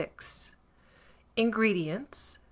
986. 0.07 0.55
INGREDIENTS. 1.37 2.39